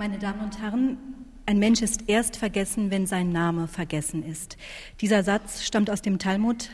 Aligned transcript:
Meine 0.00 0.18
Damen 0.18 0.40
und 0.40 0.58
Herren, 0.62 0.96
ein 1.44 1.58
Mensch 1.58 1.82
ist 1.82 2.04
erst 2.06 2.38
vergessen, 2.38 2.90
wenn 2.90 3.06
sein 3.06 3.32
Name 3.32 3.68
vergessen 3.68 4.22
ist. 4.22 4.56
Dieser 5.02 5.22
Satz 5.22 5.62
stammt 5.62 5.90
aus 5.90 6.00
dem 6.00 6.18
Talmud, 6.18 6.70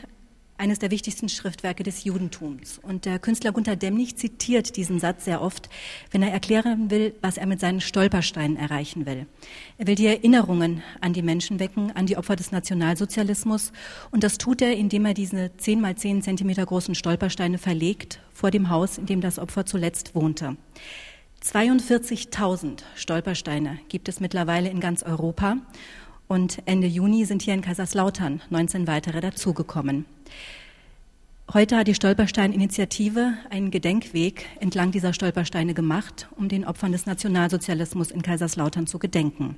eines 0.57 0.79
der 0.79 0.91
wichtigsten 0.91 1.27
Schriftwerke 1.27 1.83
des 1.83 2.05
Judentums. 2.05 2.79
Und 2.81 3.03
der 3.03 3.19
Künstler 3.19 3.51
Gunther 3.51 3.75
Demnig 3.75 4.15
zitiert 4.15 4.77
diesen 4.77 5.01
Satz 5.01 5.25
sehr 5.25 5.41
oft, 5.41 5.67
wenn 6.11 6.23
er 6.23 6.31
erklären 6.31 6.89
will, 6.89 7.15
was 7.19 7.35
er 7.37 7.47
mit 7.47 7.59
seinen 7.59 7.81
Stolpersteinen 7.81 8.55
erreichen 8.55 9.05
will. 9.05 9.25
Er 9.77 9.87
will 9.87 9.95
die 9.95 10.07
Erinnerungen 10.07 10.81
an 11.01 11.11
die 11.11 11.21
Menschen 11.21 11.59
wecken, 11.59 11.91
an 11.97 12.05
die 12.05 12.15
Opfer 12.15 12.37
des 12.37 12.53
Nationalsozialismus. 12.53 13.73
Und 14.09 14.23
das 14.23 14.37
tut 14.37 14.61
er, 14.61 14.77
indem 14.77 15.05
er 15.05 15.13
diese 15.13 15.51
zehn 15.57 15.81
mal 15.81 15.97
zehn 15.97 16.21
Zentimeter 16.21 16.65
großen 16.65 16.95
Stolpersteine 16.95 17.57
verlegt 17.57 18.21
vor 18.31 18.51
dem 18.51 18.69
Haus, 18.69 18.97
in 18.97 19.05
dem 19.05 19.19
das 19.19 19.37
Opfer 19.37 19.65
zuletzt 19.65 20.15
wohnte. 20.15 20.55
42.000 21.47 22.79
Stolpersteine 22.95 23.79
gibt 23.87 24.09
es 24.09 24.19
mittlerweile 24.19 24.69
in 24.69 24.81
ganz 24.81 25.01
Europa. 25.01 25.55
Und 26.27 26.57
Ende 26.65 26.87
Juni 26.87 27.23
sind 27.23 27.41
hier 27.41 27.53
in 27.53 27.61
Kaiserslautern 27.61 28.41
19 28.49 28.85
weitere 28.85 29.21
dazugekommen. 29.21 30.05
Heute 31.53 31.77
hat 31.77 31.87
die 31.87 31.95
Stolperstein-Initiative 31.95 33.35
einen 33.49 33.71
Gedenkweg 33.71 34.45
entlang 34.59 34.91
dieser 34.91 35.13
Stolpersteine 35.13 35.73
gemacht, 35.73 36.27
um 36.35 36.49
den 36.49 36.65
Opfern 36.65 36.91
des 36.91 37.05
Nationalsozialismus 37.05 38.11
in 38.11 38.23
Kaiserslautern 38.23 38.85
zu 38.85 38.99
gedenken. 38.99 39.55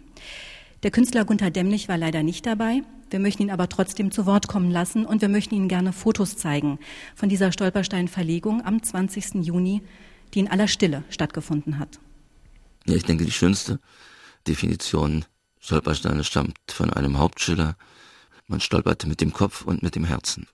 Der 0.84 0.92
Künstler 0.92 1.26
Gunther 1.26 1.50
Demmlich 1.50 1.90
war 1.90 1.98
leider 1.98 2.22
nicht 2.22 2.46
dabei. 2.46 2.84
Wir 3.10 3.20
möchten 3.20 3.42
ihn 3.42 3.52
aber 3.52 3.68
trotzdem 3.68 4.12
zu 4.12 4.28
Wort 4.28 4.48
kommen 4.48 4.70
lassen 4.70 5.08
und 5.08 5.24
wir 5.24 5.30
möchten 5.30 5.56
Ihnen 5.56 5.68
gerne 5.68 5.92
Fotos 5.92 6.38
zeigen 6.38 6.78
von 7.16 7.30
dieser 7.30 7.52
Stolperstein-Verlegung 7.52 8.64
am 8.64 8.84
20. 8.84 9.44
Juni, 9.44 9.82
die 10.34 10.40
in 10.40 10.48
aller 10.48 10.68
Stille 10.68 11.04
stattgefunden 11.10 11.80
hat. 11.80 12.00
Ja, 12.86 12.96
ich 12.96 13.04
denke, 13.04 13.26
die 13.26 13.32
schönste 13.32 13.80
Definition 14.48 15.26
Stolpersteine 15.60 16.24
stammt 16.24 16.58
von 16.70 16.92
einem 16.92 17.18
Hauptschiller. 17.18 17.76
Man 18.48 18.62
stolperte 18.62 19.08
mit 19.08 19.22
dem 19.22 19.34
Kopf 19.34 19.62
und 19.64 19.84
mit 19.84 19.96
dem 19.96 20.06
Herzen. 20.06 20.48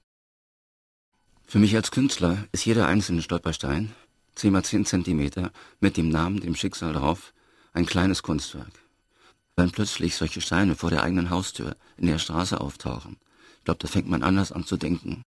Für 1.48 1.60
mich 1.60 1.76
als 1.76 1.92
Künstler 1.92 2.46
ist 2.52 2.66
jeder 2.66 2.88
einzelne 2.88 3.22
Stolperstein, 3.22 3.94
10 4.34 4.52
mal 4.52 4.64
10 4.64 4.86
Zentimeter, 4.86 5.52
mit 5.80 5.96
dem 5.96 6.10
Namen, 6.10 6.42
dem 6.42 6.56
Schicksal 6.56 6.94
drauf, 6.94 7.34
ein 7.74 7.86
kleines 7.86 8.24
Kunstwerk. 8.24 8.72
Wenn 9.56 9.72
plötzlich 9.72 10.16
solche 10.16 10.42
Steine 10.42 10.76
vor 10.76 10.90
der 10.90 11.04
eigenen 11.04 11.30
Haustür 11.30 11.78
in 11.98 12.08
der 12.08 12.20
Straße 12.20 12.60
auftauchen, 12.60 13.18
ich 13.60 13.66
glaube, 13.66 13.80
da 13.80 13.88
fängt 13.88 14.10
man 14.10 14.24
anders 14.24 14.52
an 14.52 14.66
zu 14.66 14.76
denken. 14.76 15.24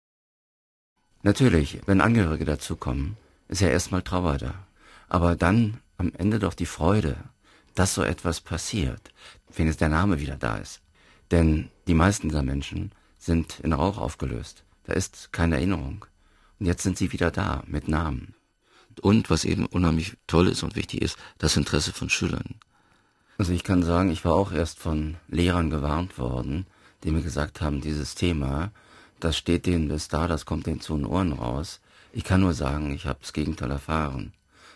Natürlich, 1.23 1.81
wenn 1.87 2.01
Angehörige 2.01 2.45
dazukommen, 2.45 3.17
ist 3.49 3.61
ja 3.61 3.69
erstmal 3.69 4.03
Trauer 4.03 4.39
da. 4.39 4.55
Aber 5.09 5.37
dann 5.37 5.79
am 5.99 6.13
Ende 6.17 6.39
doch 6.39 6.55
die 6.55 6.67
Freude, 6.67 7.17
dass 7.75 7.95
so 7.95 8.03
etwas 8.03 8.41
passiert, 8.41 9.13
wenn 9.55 9.67
jetzt 9.67 9.81
der 9.81 9.89
Name 9.89 10.21
wieder 10.21 10.37
da 10.37 10.57
ist. 10.57 10.81
Denn 11.31 11.71
die 11.87 11.95
meisten 11.95 12.29
dieser 12.29 12.43
Menschen 12.43 12.93
sind 13.19 13.61
in 13.61 13.73
Rauch 13.73 13.99
aufgelöst. 13.99 14.65
Da 14.85 14.93
ist 14.93 15.33
keine 15.33 15.57
Erinnerung. 15.57 16.05
Und 16.59 16.67
jetzt 16.67 16.83
sind 16.83 16.97
sie 16.97 17.13
wieder 17.13 17.31
da 17.31 17.63
mit 17.67 17.89
Namen. 17.89 18.35
Und 19.03 19.29
was 19.29 19.45
eben 19.45 19.67
unheimlich 19.67 20.17
toll 20.27 20.49
ist 20.49 20.63
und 20.63 20.77
wichtig 20.77 21.03
ist, 21.03 21.19
das 21.39 21.57
Interesse 21.57 21.93
von 21.93 22.09
Schülern. 22.09 22.55
Also 23.39 23.53
ich 23.53 23.65
kann 23.65 23.83
sagen, 23.83 24.11
ich 24.11 24.25
war 24.25 24.35
auch 24.35 24.53
erst 24.53 24.79
von 24.79 25.17
Lehrern 25.29 25.69
gewarnt 25.69 26.19
worden, 26.19 26.67
die 27.05 27.11
mir 27.11 27.21
gesagt 27.21 27.61
haben, 27.61 27.83
dieses 27.83 28.15
Thema, 28.15 28.73
das 29.21 29.37
steht 29.37 29.67
denen 29.67 29.89
bis 29.89 30.09
da, 30.09 30.27
das 30.29 30.47
kommt 30.47 30.67
denen 30.67 30.81
zu 30.81 30.97
den 30.97 31.05
Ohren 31.05 31.33
raus. 31.33 31.81
Ich 32.17 32.25
kann 32.25 32.41
nur 32.41 32.55
sagen, 32.55 32.95
ich 32.95 33.05
habe 33.05 33.19
das 33.21 33.35
Gegenteil 33.35 33.71
erfahren. 33.71 34.33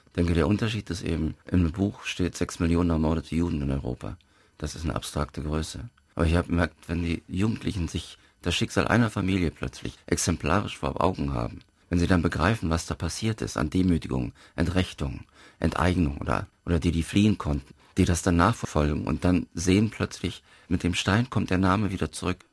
Ich 0.09 0.13
denke, 0.13 0.35
der 0.35 0.47
Unterschied 0.47 0.91
ist 0.91 1.01
eben, 1.01 1.37
im 1.51 1.73
Buch 1.73 2.05
steht 2.05 2.37
sechs 2.37 2.61
Millionen 2.61 2.91
ermordete 2.91 3.35
Juden 3.35 3.63
in 3.63 3.71
Europa. 3.71 4.19
Das 4.59 4.75
ist 4.75 4.85
eine 4.85 4.95
abstrakte 4.95 5.43
Größe. 5.43 5.89
Aber 6.15 6.27
ich 6.27 6.35
habe 6.35 6.49
gemerkt, 6.49 6.77
wenn 6.87 7.03
die 7.03 7.23
Jugendlichen 7.29 7.89
sich 7.89 8.19
das 8.43 8.55
Schicksal 8.55 8.87
einer 8.89 9.09
Familie 9.09 9.51
plötzlich 9.51 9.95
exemplarisch 10.05 10.77
vor 10.77 11.03
Augen 11.03 11.33
haben, 11.33 11.61
wenn 11.89 11.99
sie 11.99 12.07
dann 12.07 12.21
begreifen, 12.21 12.69
was 12.69 12.85
da 12.85 12.95
passiert 12.95 13.41
ist 13.41 13.57
an 13.57 13.71
Demütigung, 13.71 14.35
Entrechtung, 14.55 15.21
Enteignung 15.61 16.19
oder, 16.19 16.47
oder 16.67 16.79
die, 16.79 16.93
die 16.93 17.03
fliehen 17.03 17.39
konnten, 17.39 17.73
die 17.97 18.05
das 18.05 18.21
dann 18.21 18.37
nachverfolgen 18.37 19.07
und 19.07 19.25
dann 19.25 19.47
sehen 19.55 19.89
plötzlich, 19.89 20.43
mit 20.69 20.83
dem 20.83 20.93
Stein 20.93 21.31
kommt 21.31 21.49
der 21.49 21.57
Name 21.57 21.91
wieder 21.91 22.13
zurück. 22.13 22.45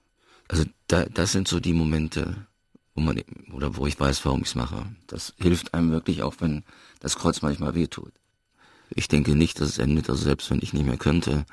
Also 0.48 0.64
da, 0.88 1.04
das 1.08 1.34
sind 1.34 1.50
so 1.50 1.60
die 1.60 1.74
Momente, 1.74 2.47
wo 2.98 3.02
man 3.02 3.22
oder 3.54 3.78
wo 3.78 3.86
ich 3.86 4.00
weiß, 4.00 4.26
warum 4.26 4.42
ich 4.42 4.48
es 4.48 4.56
mache. 4.56 4.88
Das 5.06 5.34
hilft 5.38 5.74
einem 5.74 5.92
wirklich 5.92 6.24
auch, 6.24 6.36
wenn 6.40 6.64
das 7.00 7.16
Kreuz 7.16 7.44
manchmal 7.44 7.76
wehtut. 7.76 8.12
Ich 8.90 9.08
denke 9.08 9.36
nicht, 9.36 9.62
dass 9.62 9.70
es 9.70 9.78
endet, 9.78 10.10
also 10.10 10.24
selbst 10.24 10.50
wenn 10.50 10.60
ich 10.62 10.74
nicht 10.74 10.86
mehr 10.86 10.98
könnte, 10.98 11.46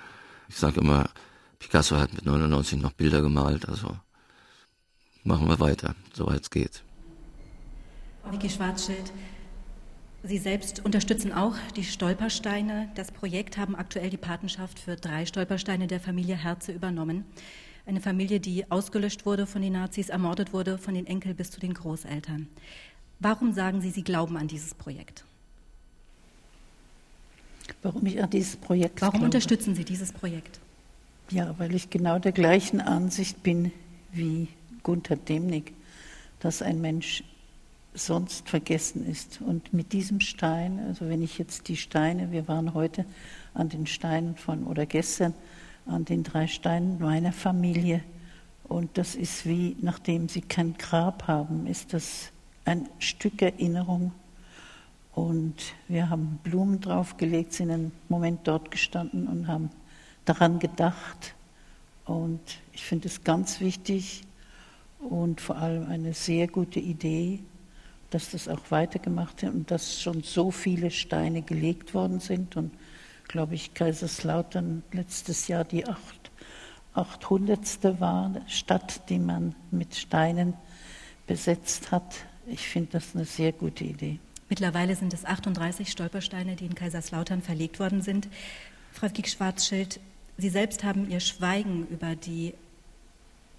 ich 0.48 0.56
sage 0.56 0.80
immer, 0.80 1.10
Picasso 1.58 1.98
hat 1.98 2.14
mit 2.14 2.24
99 2.24 2.80
noch 2.80 2.92
Bilder 2.92 3.20
gemalt, 3.20 3.68
also 3.68 3.96
machen 5.22 5.46
wir 5.46 5.60
weiter, 5.60 5.94
soweit 6.14 6.42
es 6.42 6.50
geht. 6.50 6.82
Vicky 8.30 8.48
Schwarzschild, 8.48 9.12
Sie 10.22 10.38
selbst 10.38 10.82
unterstützen 10.82 11.34
auch 11.34 11.54
die 11.76 11.84
Stolpersteine. 11.84 12.90
Das 12.94 13.12
Projekt 13.12 13.58
haben 13.58 13.76
aktuell 13.76 14.08
die 14.08 14.16
Patenschaft 14.16 14.78
für 14.78 14.96
drei 14.96 15.26
Stolpersteine 15.26 15.86
der 15.86 16.00
Familie 16.00 16.36
Herze 16.36 16.72
übernommen. 16.72 17.26
Eine 17.86 18.00
Familie, 18.00 18.40
die 18.40 18.70
ausgelöscht 18.70 19.26
wurde 19.26 19.46
von 19.46 19.60
den 19.62 19.74
Nazis, 19.74 20.08
ermordet 20.08 20.52
wurde, 20.52 20.78
von 20.78 20.94
den 20.94 21.06
Enkel 21.06 21.34
bis 21.34 21.50
zu 21.50 21.60
den 21.60 21.74
Großeltern. 21.74 22.48
Warum 23.20 23.52
sagen 23.52 23.80
Sie, 23.80 23.90
Sie 23.90 24.02
glauben 24.02 24.36
an 24.36 24.48
dieses 24.48 24.74
Projekt? 24.74 25.24
warum 27.82 28.06
ich 28.06 28.22
an 28.22 28.30
dieses 28.30 28.56
Projekt 28.56 29.00
Warum 29.00 29.12
glaube. 29.12 29.24
unterstützen 29.26 29.74
Sie 29.74 29.84
dieses 29.84 30.12
Projekt? 30.12 30.60
Ja, 31.30 31.54
weil 31.58 31.74
ich 31.74 31.90
genau 31.90 32.18
der 32.18 32.32
gleichen 32.32 32.80
Ansicht 32.80 33.42
bin 33.42 33.72
wie 34.12 34.48
Gunther 34.82 35.16
Demnig, 35.16 35.72
dass 36.40 36.60
ein 36.60 36.80
Mensch 36.80 37.24
sonst 37.94 38.48
vergessen 38.48 39.06
ist. 39.06 39.40
Und 39.40 39.72
mit 39.72 39.92
diesem 39.92 40.20
Stein, 40.20 40.80
also 40.80 41.08
wenn 41.08 41.22
ich 41.22 41.38
jetzt 41.38 41.68
die 41.68 41.76
Steine, 41.76 42.32
wir 42.32 42.48
waren 42.48 42.74
heute 42.74 43.04
an 43.54 43.68
den 43.68 43.86
Steinen 43.86 44.36
von, 44.36 44.64
oder 44.64 44.84
gestern 44.84 45.32
an 45.86 46.04
den 46.04 46.22
drei 46.22 46.46
Steinen 46.46 46.98
meiner 46.98 47.32
Familie, 47.32 48.02
und 48.64 48.96
das 48.96 49.14
ist 49.14 49.46
wie, 49.46 49.76
nachdem 49.82 50.28
sie 50.28 50.40
kein 50.40 50.74
Grab 50.78 51.28
haben, 51.28 51.66
ist 51.66 51.92
das 51.92 52.30
ein 52.64 52.88
Stück 52.98 53.42
Erinnerung 53.42 54.12
und 55.14 55.54
wir 55.86 56.08
haben 56.10 56.40
Blumen 56.42 56.80
draufgelegt, 56.80 57.52
sind 57.52 57.70
einen 57.70 57.92
Moment 58.08 58.40
dort 58.44 58.70
gestanden 58.70 59.28
und 59.28 59.46
haben 59.46 59.70
daran 60.24 60.58
gedacht. 60.58 61.34
Und 62.04 62.40
ich 62.72 62.84
finde 62.84 63.08
es 63.08 63.22
ganz 63.22 63.60
wichtig 63.60 64.24
und 64.98 65.40
vor 65.40 65.56
allem 65.56 65.88
eine 65.88 66.14
sehr 66.14 66.48
gute 66.48 66.80
Idee, 66.80 67.40
dass 68.10 68.30
das 68.30 68.48
auch 68.48 68.70
weitergemacht 68.70 69.42
wird 69.42 69.54
und 69.54 69.70
dass 69.70 70.00
schon 70.00 70.22
so 70.22 70.50
viele 70.50 70.90
Steine 70.90 71.42
gelegt 71.42 71.94
worden 71.94 72.20
sind. 72.20 72.56
Und 72.56 72.72
glaube 73.28 73.54
ich, 73.54 73.74
Kaiserslautern 73.74 74.82
letztes 74.92 75.48
Jahr 75.48 75.64
die 75.64 75.86
800. 76.94 78.00
war, 78.00 78.30
Stadt, 78.46 79.08
die 79.08 79.18
man 79.18 79.54
mit 79.70 79.94
Steinen 79.94 80.54
besetzt 81.26 81.90
hat. 81.90 82.26
Ich 82.46 82.68
finde 82.68 82.92
das 82.92 83.14
eine 83.14 83.24
sehr 83.24 83.52
gute 83.52 83.84
Idee. 83.84 84.18
Mittlerweile 84.48 84.94
sind 84.94 85.14
es 85.14 85.24
38 85.24 85.90
Stolpersteine, 85.90 86.56
die 86.56 86.66
in 86.66 86.74
Kaiserslautern 86.74 87.42
verlegt 87.42 87.80
worden 87.80 88.02
sind. 88.02 88.28
Frau 88.92 89.08
Gieg-Schwarzschild, 89.08 90.00
Sie 90.36 90.48
selbst 90.48 90.84
haben 90.84 91.08
Ihr 91.10 91.20
Schweigen 91.20 91.86
über 91.88 92.16
die 92.16 92.54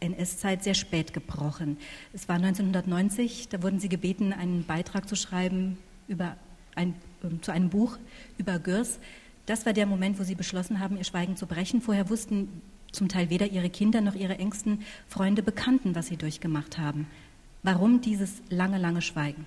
NS-Zeit 0.02 0.64
sehr 0.64 0.74
spät 0.74 1.14
gebrochen. 1.14 1.78
Es 2.14 2.28
war 2.28 2.36
1990, 2.36 3.50
da 3.50 3.64
wurden 3.64 3.80
Sie 3.80 3.90
gebeten, 3.90 4.34
einen 4.34 4.66
Beitrag 4.66 5.08
zu 5.08 5.16
schreiben 5.16 5.78
über 6.08 6.36
ein, 6.76 6.96
äh, 7.24 7.42
zu 7.42 7.52
einem 7.52 7.70
Buch 7.70 7.98
über 8.38 8.60
Gürs. 8.60 9.00
Das 9.46 9.66
war 9.66 9.74
der 9.74 9.86
Moment, 9.86 10.20
wo 10.20 10.24
Sie 10.24 10.36
beschlossen 10.36 10.80
haben, 10.80 10.98
Ihr 10.98 11.04
Schweigen 11.04 11.38
zu 11.38 11.46
brechen. 11.46 11.82
Vorher 11.82 12.10
wussten 12.10 12.62
zum 12.92 13.10
Teil 13.10 13.30
weder 13.30 13.48
Ihre 13.48 13.70
Kinder 13.70 14.02
noch 14.02 14.16
Ihre 14.16 14.40
engsten 14.40 14.82
Freunde, 15.08 15.44
Bekannten, 15.44 15.96
was 15.96 16.08
Sie 16.08 16.18
durchgemacht 16.18 16.78
haben. 16.78 17.08
Warum 17.62 18.02
dieses 18.02 18.42
lange, 18.50 18.78
lange 18.78 19.02
Schweigen? 19.02 19.46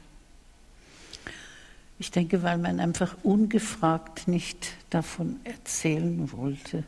Ich 1.98 2.12
denke, 2.12 2.42
weil 2.44 2.58
man 2.58 2.78
einfach 2.78 3.16
ungefragt 3.24 4.28
nicht 4.28 4.74
davon 4.90 5.36
erzählen 5.42 6.30
wollte. 6.32 6.84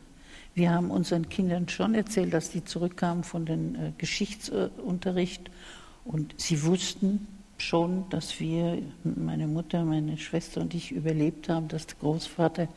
Wir 0.53 0.71
haben 0.71 0.89
unseren 0.91 1.27
Kindern 1.27 1.67
schon 1.67 1.95
erzählt, 1.95 2.33
dass 2.33 2.49
die 2.51 2.63
zurückkamen 2.63 3.23
von 3.23 3.45
dem 3.45 3.75
äh, 3.75 3.91
Geschichtsunterricht 3.97 5.49
und 6.05 6.33
sie 6.37 6.63
wussten 6.63 7.27
schon, 7.61 8.09
dass 8.09 8.39
wir, 8.39 8.81
meine 9.03 9.47
Mutter, 9.47 9.83
meine 9.85 10.17
Schwester 10.17 10.61
und 10.61 10.73
ich 10.73 10.91
überlebt 10.91 11.49
haben, 11.49 11.67
dass 11.67 11.87
der 11.87 11.97
Großvater 11.99 12.67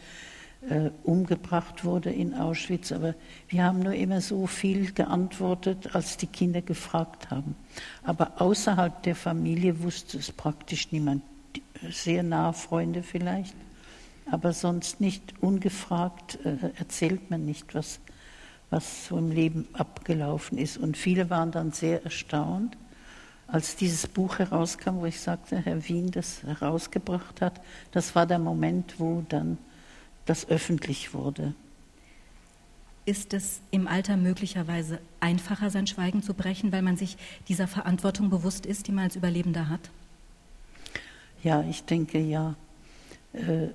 äh, 0.69 0.90
umgebracht 1.02 1.84
wurde 1.84 2.10
in 2.10 2.34
Auschwitz. 2.34 2.92
Aber 2.92 3.14
wir 3.48 3.64
haben 3.64 3.81
nur 3.81 3.94
immer 3.94 4.20
so 4.20 4.46
viel 4.46 4.92
geantwortet, 4.92 5.94
als 5.94 6.16
die 6.16 6.26
Kinder 6.26 6.62
gefragt 6.62 7.31
haben. 7.31 7.54
Aber 8.02 8.40
außerhalb 8.40 9.02
der 9.02 9.16
Familie 9.16 9.82
wusste 9.82 10.19
es 10.19 10.32
praktisch 10.32 10.92
niemand 10.92 11.22
sehr 11.90 12.22
nahe 12.22 12.52
Freunde 12.52 13.02
vielleicht. 13.02 13.54
aber 14.31 14.52
sonst 14.52 15.00
nicht 15.00 15.34
ungefragt 15.40 16.38
äh, 16.44 16.56
erzählt 16.78 17.31
man 17.31 17.44
nicht, 17.44 17.75
was, 17.75 18.00
was 18.70 19.06
so 19.06 19.19
im 19.19 19.31
Leben 19.31 19.69
abgelaufen 19.75 20.58
ist. 20.58 20.78
Und 20.78 20.96
viele 20.96 21.31
waren 21.31 21.50
dann 21.50 21.72
sehr 21.72 22.04
erstaunt, 22.04 22.76
als 23.46 23.76
dieses 23.76 24.06
Buch 24.06 24.38
herauskam, 24.38 24.96
wo 24.96 25.06
ich 25.06 25.20
sagte, 25.20 25.58
Herr 25.58 25.87
Wien 25.88 26.11
das 26.11 26.43
herausgebracht 26.43 27.41
hat. 27.41 27.61
Das 27.93 28.14
war 28.14 28.26
der 28.26 28.38
Moment, 28.38 28.94
wo 28.99 29.25
dann 29.29 29.58
das 30.26 30.49
öffentlich 30.49 31.14
wurde. 31.14 31.55
Ist 33.06 33.35
es 33.35 33.61
im 33.70 33.87
Alter 33.87 34.17
möglicherweise 34.17 34.99
einfacher, 35.20 35.69
sein 35.70 35.87
Schweigen 35.87 36.23
zu 36.23 36.32
brechen, 36.32 36.73
weil 36.73 36.81
man 36.81 36.96
sich 36.96 37.19
dieser 37.49 37.69
Verantwortung 37.69 38.31
bewusst 38.31 38.64
ist, 38.64 38.87
die 38.87 38.93
man 38.93 39.05
als 39.05 39.17
Überlebender 39.17 39.69
hat? 39.69 39.91
Ja, 41.43 41.62
ich 41.69 41.85
denke 41.85 42.19
ja. 42.19 42.55
Äh, 43.35 43.69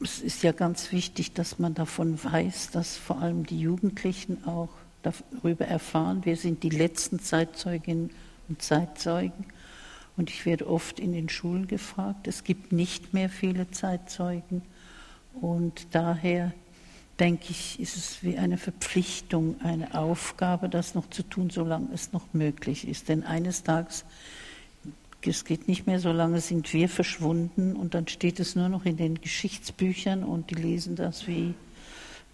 es 0.00 0.20
ist 0.20 0.44
ja 0.44 0.52
ganz 0.52 0.92
wichtig, 0.92 1.32
dass 1.32 1.58
man 1.58 1.74
davon 1.74 2.22
weiß, 2.22 2.70
dass 2.70 2.96
vor 2.96 3.20
allem 3.20 3.44
die 3.44 3.58
Jugendlichen 3.58 4.44
auch 4.44 4.68
darüber 5.02 5.66
erfahren. 5.66 6.24
Wir 6.24 6.36
sind 6.36 6.62
die 6.62 6.70
letzten 6.70 7.18
Zeitzeuginnen 7.18 8.10
und 8.48 8.62
Zeitzeugen. 8.62 9.46
Und 10.16 10.30
ich 10.30 10.46
werde 10.46 10.68
oft 10.68 10.98
in 10.98 11.12
den 11.12 11.28
Schulen 11.28 11.68
gefragt. 11.68 12.26
Es 12.26 12.42
gibt 12.42 12.72
nicht 12.72 13.14
mehr 13.14 13.28
viele 13.28 13.70
Zeitzeugen. 13.70 14.62
Und 15.40 15.86
daher 15.92 16.52
denke 17.20 17.46
ich, 17.50 17.78
ist 17.80 17.96
es 17.96 18.22
wie 18.22 18.38
eine 18.38 18.58
Verpflichtung, 18.58 19.60
eine 19.62 19.94
Aufgabe, 19.94 20.68
das 20.68 20.94
noch 20.94 21.08
zu 21.10 21.22
tun, 21.22 21.50
solange 21.50 21.92
es 21.92 22.12
noch 22.12 22.32
möglich 22.32 22.86
ist. 22.86 23.08
Denn 23.08 23.22
eines 23.24 23.62
Tages, 23.62 24.04
es 25.22 25.44
geht 25.44 25.68
nicht 25.68 25.86
mehr, 25.86 26.00
so 26.00 26.12
lange 26.12 26.40
sind 26.40 26.72
wir 26.72 26.88
verschwunden 26.88 27.76
und 27.76 27.94
dann 27.94 28.08
steht 28.08 28.40
es 28.40 28.56
nur 28.56 28.68
noch 28.68 28.84
in 28.84 28.96
den 28.96 29.20
Geschichtsbüchern 29.20 30.24
und 30.24 30.50
die 30.50 30.54
lesen 30.54 30.96
das 30.96 31.26
wie 31.26 31.54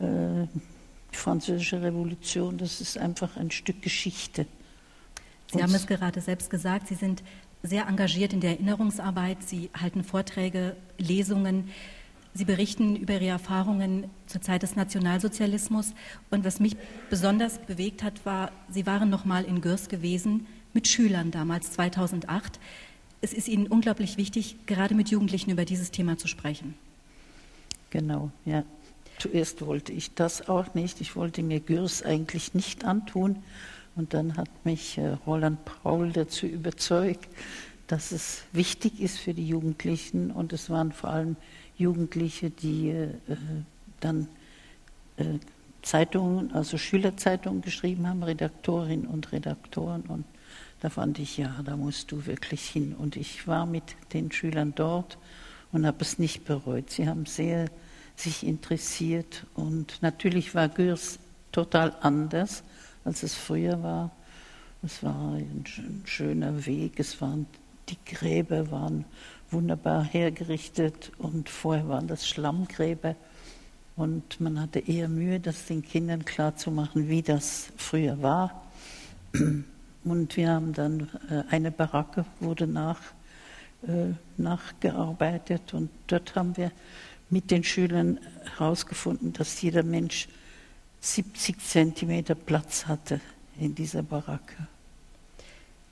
äh, 0.01 0.47
die 1.13 1.17
Französische 1.17 1.83
Revolution. 1.83 2.59
Das 2.59 2.81
ist 2.81 2.99
einfach 2.99 3.37
ein 3.37 3.51
Stück 3.51 3.83
Geschichte. 3.83 4.47
Sie 5.55 5.63
haben 5.63 5.75
es 5.75 5.87
gerade 5.87 6.21
selbst 6.21 6.51
gesagt, 6.51 6.89
Sie 6.89 6.95
sind 6.95 7.23
sehr 7.63 7.87
engagiert 7.87 8.33
in 8.33 8.41
der 8.41 8.51
Erinnerungsarbeit. 8.51 9.43
Sie 9.43 9.71
halten 9.79 10.05
Vorträge, 10.05 10.77
Lesungen. 10.99 11.71
Sie 12.35 12.45
berichten 12.45 12.97
über 12.97 13.15
Ihre 13.15 13.27
Erfahrungen 13.27 14.11
zur 14.27 14.43
Zeit 14.43 14.63
des 14.63 14.75
Nationalsozialismus. 14.75 15.95
Und 16.31 16.45
was 16.45 16.59
mich 16.59 16.77
besonders 17.09 17.59
bewegt 17.59 18.03
hat, 18.03 18.27
war, 18.27 18.51
Sie 18.69 18.87
waren 18.87 19.09
noch 19.09 19.25
mal 19.25 19.45
in 19.45 19.61
Gürs 19.61 19.89
gewesen 19.89 20.47
mit 20.73 20.89
Schülern 20.89 21.31
damals 21.31 21.73
2008. 21.73 22.59
Es 23.21 23.33
ist 23.33 23.49
Ihnen 23.49 23.69
unglaublich 23.69 24.17
wichtig, 24.17 24.57
gerade 24.67 24.95
mit 24.95 25.09
Jugendlichen 25.09 25.51
über 25.51 25.65
dieses 25.65 25.91
Thema 25.93 26.19
zu 26.19 26.27
sprechen. 26.27 26.75
Genau, 27.91 28.31
ja. 28.45 28.65
Zuerst 29.21 29.65
wollte 29.65 29.93
ich 29.93 30.13
das 30.15 30.49
auch 30.49 30.75
nicht. 30.75 31.01
Ich 31.01 31.15
wollte 31.15 31.45
mir 31.45 31.61
Gürs 31.61 32.03
eigentlich 32.03 32.53
nicht 32.53 32.85
antun. 32.85 33.37
Und 33.97 34.15
dann 34.15 34.37
hat 34.37 34.49
mich 34.65 34.99
äh, 34.99 35.17
Roland 35.27 35.65
Paul 35.65 36.13
dazu 36.13 36.47
überzeugt, 36.47 37.29
dass 37.87 38.13
es 38.13 38.43
wichtig 38.53 39.01
ist 39.01 39.19
für 39.19 39.35
die 39.35 39.47
Jugendlichen. 39.47 40.31
Und 40.31 40.53
es 40.53 40.71
waren 40.71 40.93
vor 40.93 41.11
allem 41.11 41.37
Jugendliche, 41.77 42.51
die 42.51 42.91
äh, 42.91 43.09
dann 44.01 44.29
äh, 45.17 45.39
Zeitungen, 45.83 46.53
also 46.53 46.79
Schülerzeitungen 46.79 47.63
geschrieben 47.63 48.09
haben, 48.09 48.23
Redaktorinnen 48.23 49.07
und 49.07 49.33
Redaktoren. 49.33 50.03
Und 50.03 50.25
da 50.81 50.91
fand 50.91 51.19
ich, 51.19 51.37
ja, 51.37 51.61
da 51.65 51.77
musst 51.77 52.11
du 52.11 52.27
wirklich 52.27 52.63
hin. 52.63 52.95
Und 52.95 53.17
ich 53.17 53.47
war 53.47 53.67
mit 53.67 53.97
den 54.13 54.33
Schülern 54.33 54.73
dort 54.75 55.19
und 55.73 55.87
habe 55.87 55.99
es 56.01 56.19
nicht 56.19 56.45
bereut. 56.45 56.91
Sie 56.91 57.09
haben 57.09 57.27
sehr 57.27 57.69
sich 58.17 58.47
interessiert 58.47 59.45
und 59.55 60.01
natürlich 60.01 60.55
war 60.55 60.69
Gürs 60.69 61.19
total 61.53 61.97
anders, 62.01 62.63
als 63.05 63.23
es 63.23 63.35
früher 63.35 63.83
war. 63.83 64.11
Es 64.83 65.03
war 65.03 65.35
ein 65.35 65.65
schöner 66.05 66.67
Weg, 66.67 67.01
es 67.01 67.21
waren 67.21 67.47
die 67.89 67.99
Gräber 68.07 68.71
waren 68.71 69.05
wunderbar 69.51 70.05
hergerichtet 70.05 71.13
und 71.19 71.49
vorher 71.49 71.89
waren 71.89 72.07
das 72.07 72.29
Schlammgräber. 72.29 73.15
Und 73.97 74.41
man 74.41 74.61
hatte 74.61 74.81
eher 74.81 75.09
Mühe, 75.09 75.39
das 75.39 75.67
den 75.67 75.83
Kindern 75.83 76.25
klarzumachen, 76.25 77.09
wie 77.09 77.23
das 77.23 77.69
früher 77.77 78.21
war. 78.23 78.65
Und 80.05 80.37
wir 80.37 80.51
haben 80.51 80.73
dann 80.73 81.09
äh, 81.31 81.45
eine 81.51 81.71
Baracke 81.71 82.25
wurde 82.41 82.67
nach, 82.67 83.01
äh, 83.87 84.13
nachgearbeitet 84.37 85.73
und 85.73 85.91
dort 86.09 86.35
haben 86.35 86.57
wir 86.57 86.73
mit 87.31 87.51
den 87.51 87.65
Schülern 87.65 88.19
herausgefunden, 88.57 89.33
dass 89.33 89.63
jeder 89.63 89.83
Mensch 89.83 90.29
70 91.05 91.61
Zentimeter 91.61 92.35
Platz 92.35 92.87
hatte 92.87 93.21
in 93.61 93.75
dieser 93.75 94.03
Baracke. 94.03 94.69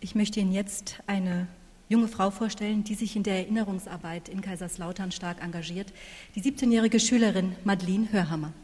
Ich 0.00 0.14
möchte 0.14 0.40
Ihnen 0.40 0.52
jetzt 0.52 1.00
eine 1.06 1.46
junge 1.90 2.08
Frau 2.08 2.30
vorstellen, 2.30 2.82
die 2.82 2.94
sich 2.94 3.14
in 3.14 3.22
der 3.22 3.36
Erinnerungsarbeit 3.36 4.30
in 4.30 4.40
Kaiserslautern 4.40 5.12
stark 5.12 5.42
engagiert, 5.42 5.92
die 6.34 6.40
17-jährige 6.40 6.98
Schülerin 6.98 7.54
Madeline 7.62 8.10
Hörhammer. 8.10 8.54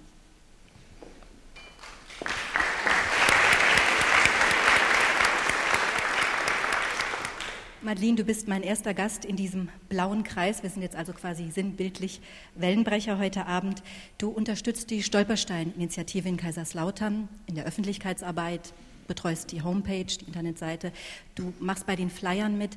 Madeline, 7.80 8.16
du 8.16 8.24
bist 8.24 8.48
mein 8.48 8.64
erster 8.64 8.92
Gast 8.92 9.24
in 9.24 9.36
diesem 9.36 9.68
blauen 9.88 10.24
Kreis. 10.24 10.64
Wir 10.64 10.70
sind 10.70 10.82
jetzt 10.82 10.96
also 10.96 11.12
quasi 11.12 11.52
sinnbildlich 11.52 12.20
Wellenbrecher 12.56 13.18
heute 13.18 13.46
Abend. 13.46 13.84
Du 14.18 14.30
unterstützt 14.30 14.90
die 14.90 15.04
Stolperstein-Initiative 15.04 16.28
in 16.28 16.36
Kaiserslautern 16.36 17.28
in 17.46 17.54
der 17.54 17.66
Öffentlichkeitsarbeit, 17.66 18.72
betreust 19.06 19.52
die 19.52 19.62
Homepage, 19.62 20.06
die 20.06 20.24
Internetseite. 20.24 20.90
Du 21.36 21.54
machst 21.60 21.86
bei 21.86 21.94
den 21.94 22.10
Flyern 22.10 22.58
mit. 22.58 22.76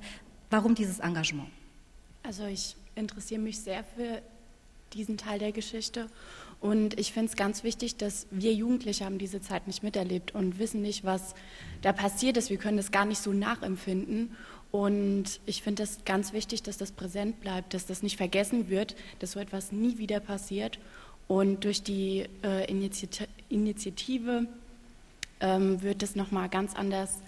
Warum 0.51 0.75
dieses 0.75 0.99
Engagement? 0.99 1.49
Also 2.21 2.45
ich 2.45 2.75
interessiere 2.93 3.41
mich 3.41 3.59
sehr 3.59 3.83
für 3.83 4.21
diesen 4.93 5.17
Teil 5.17 5.39
der 5.39 5.51
Geschichte 5.51 6.09
und 6.59 6.99
ich 6.99 7.11
finde 7.11 7.29
es 7.29 7.35
ganz 7.35 7.63
wichtig, 7.63 7.95
dass 7.95 8.27
wir 8.29 8.53
Jugendliche 8.53 9.05
haben 9.05 9.17
diese 9.17 9.41
Zeit 9.41 9.65
nicht 9.65 9.81
miterlebt 9.81 10.35
und 10.35 10.59
wissen 10.59 10.83
nicht, 10.83 11.03
was 11.03 11.33
da 11.81 11.91
passiert 11.91 12.37
ist. 12.37 12.51
Wir 12.51 12.57
können 12.57 12.77
das 12.77 12.91
gar 12.91 13.05
nicht 13.05 13.19
so 13.19 13.33
nachempfinden 13.33 14.37
und 14.71 15.41
ich 15.45 15.61
finde 15.61 15.83
es 15.83 16.05
ganz 16.05 16.31
wichtig, 16.31 16.63
dass 16.63 16.77
das 16.77 16.91
präsent 16.91 17.41
bleibt, 17.41 17.73
dass 17.73 17.85
das 17.85 18.03
nicht 18.03 18.17
vergessen 18.17 18.69
wird, 18.69 18.95
dass 19.19 19.33
so 19.33 19.39
etwas 19.39 19.71
nie 19.71 19.97
wieder 19.97 20.19
passiert. 20.19 20.79
Und 21.27 21.65
durch 21.65 21.83
die 21.83 22.25
äh, 22.43 22.69
Initiative 23.49 24.47
ähm, 25.41 25.81
wird 25.81 26.03
es 26.03 26.15
nochmal 26.15 26.49
ganz 26.49 26.75
anders 26.75 27.19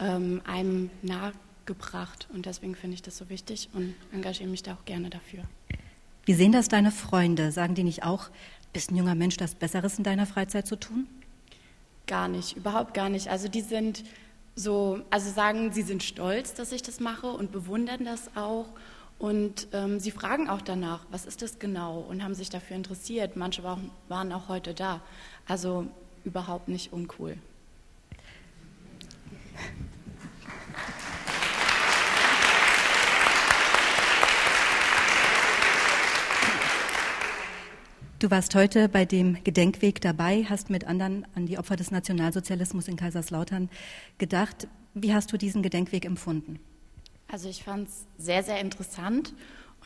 ähm, 0.00 0.40
einem 0.46 0.90
nahe 1.02 1.32
gebracht. 1.66 2.26
Und 2.32 2.46
deswegen 2.46 2.74
finde 2.74 2.94
ich 2.94 3.02
das 3.02 3.18
so 3.18 3.28
wichtig 3.28 3.68
und 3.74 3.94
engagiere 4.12 4.48
mich 4.48 4.62
da 4.62 4.74
auch 4.74 4.84
gerne 4.86 5.10
dafür. 5.10 5.44
Wie 6.24 6.34
sehen 6.34 6.52
das 6.52 6.68
deine 6.68 6.90
Freunde? 6.90 7.52
Sagen 7.52 7.74
die 7.74 7.84
nicht 7.84 8.02
auch, 8.02 8.30
bist 8.72 8.90
ein 8.90 8.96
junger 8.96 9.14
Mensch, 9.14 9.36
das 9.36 9.54
Besseres 9.54 9.98
in 9.98 10.04
deiner 10.04 10.26
Freizeit 10.26 10.66
zu 10.66 10.76
tun? 10.76 11.06
Gar 12.06 12.28
nicht, 12.28 12.56
überhaupt 12.56 12.94
gar 12.94 13.10
nicht. 13.10 13.28
Also 13.28 13.48
die 13.48 13.60
sind 13.60 14.04
so, 14.58 15.00
also 15.10 15.30
sagen, 15.30 15.72
sie 15.72 15.82
sind 15.82 16.02
stolz, 16.02 16.54
dass 16.54 16.72
ich 16.72 16.82
das 16.82 17.00
mache 17.00 17.28
und 17.28 17.52
bewundern 17.52 18.04
das 18.04 18.30
auch. 18.36 18.66
Und 19.18 19.68
ähm, 19.72 19.98
sie 19.98 20.10
fragen 20.10 20.48
auch 20.48 20.62
danach, 20.62 21.04
was 21.10 21.26
ist 21.26 21.42
das 21.42 21.58
genau? 21.58 21.98
Und 22.00 22.22
haben 22.22 22.34
sich 22.34 22.50
dafür 22.50 22.76
interessiert. 22.76 23.36
Manche 23.36 23.62
waren, 23.62 23.90
waren 24.08 24.32
auch 24.32 24.48
heute 24.48 24.74
da. 24.74 25.00
Also 25.46 25.86
überhaupt 26.24 26.68
nicht 26.68 26.92
uncool. 26.92 27.36
Du 38.18 38.32
warst 38.32 38.56
heute 38.56 38.88
bei 38.88 39.04
dem 39.04 39.44
Gedenkweg 39.44 40.00
dabei, 40.00 40.44
hast 40.48 40.70
mit 40.70 40.84
anderen 40.88 41.24
an 41.36 41.46
die 41.46 41.56
Opfer 41.56 41.76
des 41.76 41.92
Nationalsozialismus 41.92 42.88
in 42.88 42.96
Kaiserslautern 42.96 43.70
gedacht. 44.18 44.66
Wie 44.92 45.14
hast 45.14 45.32
du 45.32 45.36
diesen 45.36 45.62
Gedenkweg 45.62 46.04
empfunden? 46.04 46.58
Also 47.28 47.48
ich 47.48 47.62
fand 47.62 47.86
es 47.86 48.06
sehr, 48.16 48.42
sehr 48.42 48.58
interessant 48.60 49.34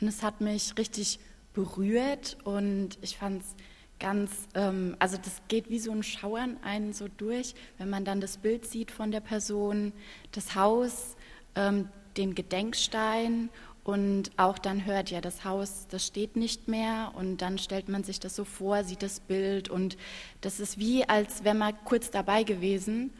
und 0.00 0.08
es 0.08 0.22
hat 0.22 0.40
mich 0.40 0.78
richtig 0.78 1.18
berührt 1.52 2.38
und 2.44 2.96
ich 3.02 3.18
fand 3.18 3.42
es 3.42 3.54
ganz, 4.00 4.30
ähm, 4.54 4.96
also 4.98 5.18
das 5.18 5.42
geht 5.48 5.68
wie 5.68 5.78
so 5.78 5.92
ein 5.92 6.02
Schauern 6.02 6.56
einen 6.62 6.94
so 6.94 7.08
durch, 7.08 7.54
wenn 7.76 7.90
man 7.90 8.06
dann 8.06 8.22
das 8.22 8.38
Bild 8.38 8.64
sieht 8.64 8.90
von 8.90 9.10
der 9.10 9.20
Person, 9.20 9.92
das 10.30 10.54
Haus, 10.54 11.16
ähm, 11.54 11.86
den 12.16 12.34
Gedenkstein 12.34 13.50
und 13.84 14.30
auch 14.36 14.58
dann 14.58 14.84
hört, 14.86 15.10
ja, 15.10 15.20
das 15.20 15.44
Haus, 15.44 15.86
das 15.90 16.06
steht 16.06 16.36
nicht 16.36 16.68
mehr 16.68 17.12
und 17.16 17.38
dann 17.38 17.58
stellt 17.58 17.88
man 17.88 18.04
sich 18.04 18.20
das 18.20 18.36
so 18.36 18.44
vor, 18.44 18.84
sieht 18.84 19.02
das 19.02 19.20
Bild 19.20 19.68
und 19.68 19.96
das 20.40 20.60
ist 20.60 20.78
wie, 20.78 21.08
als 21.08 21.44
wäre 21.44 21.56
man 21.56 21.74
kurz 21.84 22.10
dabei 22.10 22.44
gewesen 22.44 23.10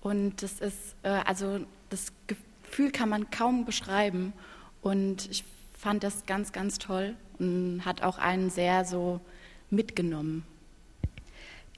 und 0.00 0.42
das 0.42 0.60
ist, 0.60 0.94
äh, 1.02 1.08
also 1.08 1.60
das 1.90 2.12
Gefühl 2.26 2.92
kann 2.92 3.08
man 3.08 3.30
kaum 3.30 3.64
beschreiben 3.64 4.32
und 4.80 5.28
ich 5.30 5.44
fand 5.76 6.04
das 6.04 6.26
ganz, 6.26 6.52
ganz 6.52 6.78
toll 6.78 7.16
und 7.38 7.84
hat 7.84 8.02
auch 8.02 8.18
einen 8.18 8.50
sehr 8.50 8.84
so 8.84 9.20
mitgenommen. 9.70 10.44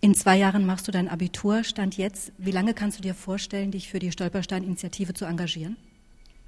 In 0.03 0.15
zwei 0.15 0.37
Jahren 0.37 0.67
machst 0.67 0.87
du 0.87 0.93
dein 0.93 1.09
Abitur, 1.09 1.65
Stand 1.65 1.97
jetzt. 1.97 2.33
Wie 2.37 2.51
lange 2.51 2.75
kannst 2.75 2.99
du 2.99 3.03
dir 3.03 3.15
vorstellen, 3.15 3.71
dich 3.71 3.89
für 3.89 3.99
die 3.99 4.13
Stolperstein-Initiative 4.13 5.15
zu 5.15 5.25
engagieren? 5.25 5.79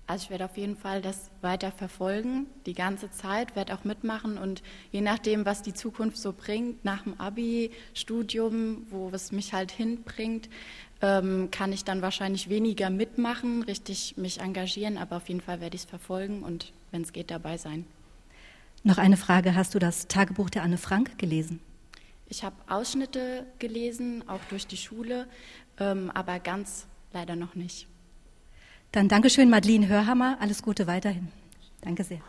Also 0.09 0.25
ich 0.25 0.31
werde 0.31 0.45
auf 0.45 0.57
jeden 0.57 0.77
Fall 0.77 1.03
das 1.03 1.31
weiter 1.41 1.73
verfolgen, 1.73 2.47
die 2.65 2.75
ganze 2.75 3.11
Zeit, 3.11 3.57
werde 3.57 3.75
auch 3.75 3.83
mitmachen 3.83 4.39
und 4.39 4.63
je 4.93 5.01
nachdem, 5.01 5.45
was 5.45 5.63
die 5.63 5.75
Zukunft 5.75 6.17
so 6.17 6.33
bringt, 6.33 6.85
nach 6.85 7.03
dem 7.03 7.21
Abi, 7.21 7.73
Studium, 7.93 8.87
wo 8.91 9.11
es 9.11 9.33
mich 9.33 9.53
halt 9.53 9.73
hinbringt, 9.73 10.49
ähm, 11.03 11.51
kann 11.51 11.73
ich 11.73 11.85
dann 11.85 12.03
wahrscheinlich 12.03 12.49
weniger 12.49 12.89
mitmachen, 12.89 13.65
richtig 13.65 14.17
mich 14.17 14.41
engagieren, 14.41 14.97
aber 14.97 15.17
auf 15.17 15.29
jeden 15.29 15.41
Fall 15.41 15.61
werde 15.61 15.75
ich 15.75 15.83
es 15.83 15.89
verfolgen 15.89 16.45
und 16.45 16.73
wenn 16.93 17.03
es 17.03 17.13
geht, 17.13 17.33
dabei 17.33 17.59
sein. 17.59 17.85
Noch 18.85 18.99
eine 18.99 19.17
Frage, 19.17 19.57
hast 19.57 19.75
du 19.75 19.81
das 19.81 20.07
Tagebuch 20.07 20.51
der 20.51 20.63
Anne 20.63 20.79
Frank 20.79 21.19
gelesen? 21.19 21.59
Ich 22.29 22.45
habe 22.45 22.55
Ausschnitte 22.69 23.45
gelesen, 23.59 24.23
auch 24.29 24.45
durch 24.51 24.69
die 24.69 24.77
Schule, 24.77 25.27
ähm, 25.81 26.13
aber 26.15 26.39
ganz 26.39 26.87
leider 27.13 27.35
noch 27.35 27.57
nicht. 27.57 27.89
Dann 28.97 29.09
Dankeschön, 29.09 29.51
Madeline 29.51 29.89
Hörhammer. 29.89 30.39
Alles 30.41 30.63
Gute 30.63 30.87
weiterhin. 30.87 31.29
Danke 31.83 32.03
sehr. 32.03 32.21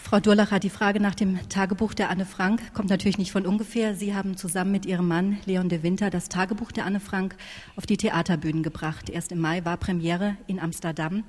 Frau 0.00 0.20
Durlacher, 0.20 0.60
die 0.60 0.70
Frage 0.70 1.00
nach 1.00 1.16
dem 1.16 1.40
Tagebuch 1.48 1.94
der 1.94 2.08
Anne 2.10 2.24
Frank 2.24 2.72
kommt 2.72 2.88
natürlich 2.88 3.18
nicht 3.18 3.32
von 3.32 3.46
ungefähr. 3.46 3.96
Sie 3.96 4.14
haben 4.14 4.36
zusammen 4.36 4.70
mit 4.70 4.86
Ihrem 4.86 5.08
Mann 5.08 5.38
Leon 5.44 5.68
de 5.68 5.82
Winter 5.82 6.10
das 6.10 6.28
Tagebuch 6.28 6.70
der 6.70 6.86
Anne 6.86 7.00
Frank 7.00 7.34
auf 7.74 7.84
die 7.84 7.96
Theaterbühnen 7.96 8.62
gebracht. 8.62 9.10
Erst 9.10 9.32
im 9.32 9.40
Mai 9.40 9.64
war 9.64 9.76
Premiere 9.76 10.36
in 10.46 10.60
Amsterdam. 10.60 11.24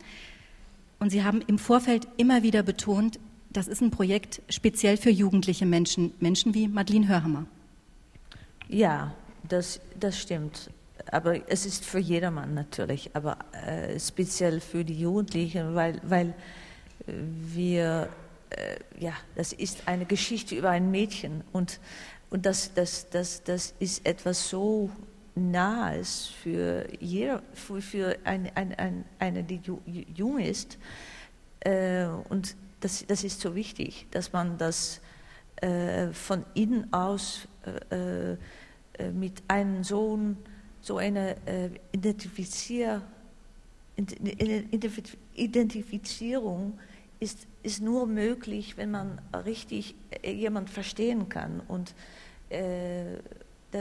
Und 0.99 1.09
Sie 1.09 1.23
haben 1.23 1.41
im 1.41 1.57
Vorfeld 1.57 2.07
immer 2.17 2.43
wieder 2.43 2.61
betont, 2.61 3.19
das 3.55 3.67
ist 3.67 3.81
ein 3.81 3.91
Projekt 3.91 4.41
speziell 4.49 4.97
für 4.97 5.09
jugendliche 5.09 5.65
Menschen, 5.65 6.13
Menschen 6.19 6.53
wie 6.53 6.67
Madeline 6.67 7.07
Hörhammer. 7.07 7.45
Ja, 8.67 9.13
das, 9.47 9.79
das 9.99 10.19
stimmt. 10.19 10.69
Aber 11.11 11.49
es 11.49 11.65
ist 11.65 11.85
für 11.85 11.99
jedermann 11.99 12.53
natürlich, 12.53 13.11
aber 13.13 13.37
äh, 13.53 13.99
speziell 13.99 14.59
für 14.59 14.83
die 14.83 14.99
Jugendlichen, 14.99 15.75
weil, 15.75 16.01
weil 16.03 16.33
wir, 17.05 18.09
äh, 18.49 18.77
ja, 18.99 19.13
das 19.35 19.53
ist 19.53 19.87
eine 19.87 20.05
Geschichte 20.05 20.55
über 20.55 20.71
ein 20.71 20.89
Mädchen 20.89 21.43
und, 21.53 21.79
und 22.31 22.45
das, 22.45 22.73
das, 22.73 23.09
das, 23.09 23.43
das 23.43 23.75
ist 23.79 24.05
etwas 24.05 24.49
so 24.49 24.89
Nahes 25.35 26.27
für, 26.41 26.87
jeder, 26.99 27.43
für, 27.53 27.81
für 27.81 28.17
eine, 28.23 28.55
eine, 28.55 29.05
eine, 29.19 29.43
die 29.43 29.61
jung 30.15 30.39
ist. 30.39 30.77
Äh, 31.59 32.05
und 32.29 32.55
das, 32.85 33.03
das 33.07 33.23
ist 33.23 33.41
so 33.41 33.55
wichtig, 33.55 34.05
dass 34.11 34.31
man 34.31 34.59
das 34.59 35.01
äh, 35.55 36.09
von 36.09 36.45
innen 36.53 36.93
aus 36.93 37.47
äh, 37.89 38.33
äh 38.33 38.37
mit 39.11 39.43
einem 39.47 39.83
Sohn 39.83 40.37
so 40.81 40.97
eine 40.97 41.35
äh, 41.47 41.71
Identifizier, 41.91 43.01
Identifizierung 45.33 46.79
ist, 47.19 47.47
ist 47.63 47.81
nur 47.81 48.05
möglich, 48.05 48.77
wenn 48.77 48.91
man 48.91 49.19
richtig 49.33 49.95
äh, 50.21 50.31
jemand 50.31 50.69
verstehen 50.69 51.27
kann 51.27 51.61
und 51.67 51.95
äh, 52.49 53.17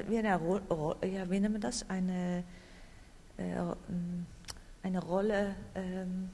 wie 0.09 0.19
eine, 0.19 0.31
ja, 0.31 1.31
wie 1.31 1.41
nennt 1.41 1.53
man 1.53 1.61
das? 1.61 1.89
Eine, 1.89 2.43
äh, 3.37 3.43
eine 4.83 4.99
Rolle, 5.01 5.55
ähm, 5.75 6.31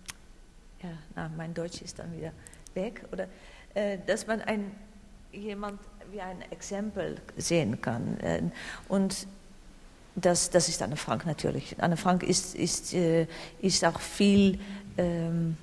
ja, 0.83 0.91
na, 1.15 1.29
mein 1.37 1.53
Deutsch 1.53 1.83
ist 1.83 1.99
dann 1.99 2.17
wieder 2.17 2.33
weg, 2.75 3.05
oder 3.13 3.27
äh, 3.75 3.99
dass 4.07 4.27
man 4.27 4.41
ein, 4.43 4.71
jemand 5.33 5.81
wie 6.11 6.21
ein 6.21 6.43
Exempel 6.51 7.17
sehen 7.37 7.81
kann. 7.81 8.19
Äh, 8.21 8.43
und 8.89 9.27
das, 10.17 10.51
das 10.51 10.69
ist 10.69 10.83
Anne 10.83 10.97
Frank 10.97 11.27
natürlich. 11.27 11.77
Anne 11.79 11.97
Frank 11.97 12.23
ist, 12.23 12.55
ist, 12.55 12.95
äh, 12.95 13.27
ist 13.61 13.85
auch 13.85 14.01
viel, 14.01 14.59
ähm, 14.97 15.57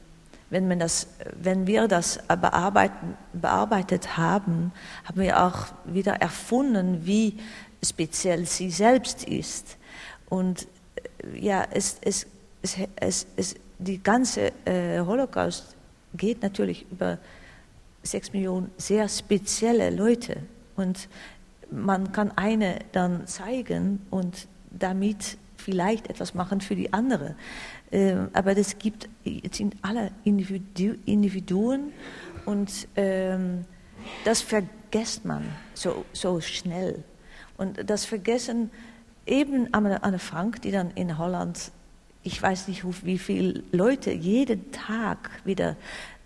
wenn, 0.49 0.67
man 0.67 0.79
das, 0.79 1.07
wenn 1.35 1.67
wir 1.67 1.87
das 1.87 2.19
bearbeitet 2.27 4.17
haben, 4.17 4.71
haben 5.05 5.21
wir 5.21 5.43
auch 5.43 5.67
wieder 5.85 6.13
erfunden, 6.13 7.05
wie 7.05 7.37
speziell 7.85 8.45
sie 8.45 8.71
selbst 8.71 9.25
ist. 9.25 9.77
Und 10.29 10.67
äh, 11.23 11.39
ja, 11.39 11.65
es, 11.71 11.97
es, 12.01 12.25
es, 12.61 12.77
es, 12.95 13.27
es 13.35 13.55
die 13.79 14.01
ganze 14.01 14.51
äh, 14.65 14.99
Holocaust 14.99 15.76
geht 16.17 16.41
natürlich 16.41 16.85
über 16.91 17.17
sechs 18.03 18.33
Millionen 18.33 18.71
sehr 18.77 19.07
spezielle 19.07 19.89
Leute. 19.89 20.37
Und 20.75 21.09
man 21.71 22.11
kann 22.11 22.31
eine 22.35 22.79
dann 22.91 23.27
zeigen 23.27 24.05
und 24.09 24.47
damit 24.71 25.37
vielleicht 25.57 26.09
etwas 26.09 26.33
machen 26.33 26.61
für 26.61 26.75
die 26.75 26.93
andere. 26.93 27.35
Ähm, 27.91 28.29
aber 28.33 28.55
das 28.55 28.77
gibt, 28.77 29.09
es 29.25 29.57
sind 29.57 29.75
alle 29.81 30.11
Individu 30.23 30.95
Individuen 31.05 31.91
und 32.45 32.87
ähm, 32.95 33.65
das 34.23 34.41
vergisst 34.41 35.25
man 35.25 35.43
so, 35.73 36.05
so 36.13 36.39
schnell. 36.39 37.03
Und 37.57 37.89
das 37.89 38.05
vergessen 38.05 38.69
eben 39.25 39.73
Anne 39.73 40.19
Frank, 40.19 40.61
die 40.61 40.71
dann 40.71 40.91
in 40.91 41.17
Holland 41.17 41.71
ich 42.27 42.41
weiß 42.41 42.67
nicht, 42.67 42.83
wie 43.05 43.17
viele 43.17 43.63
Leute 43.71 44.11
jeden 44.11 44.71
Tag 44.73 45.29
wieder 45.45 45.77